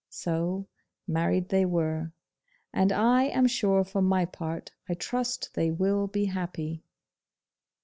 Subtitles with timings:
[0.09, 0.65] So,
[1.07, 2.11] married they were,
[2.73, 6.81] and I am sure for my part I trust they will be happy.